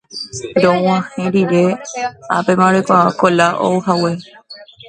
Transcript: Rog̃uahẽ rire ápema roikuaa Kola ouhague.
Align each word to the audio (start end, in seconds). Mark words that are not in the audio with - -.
Rog̃uahẽ 0.63 1.25
rire 1.33 1.65
ápema 2.37 2.65
roikuaa 2.73 3.09
Kola 3.19 3.47
ouhague. 3.67 4.13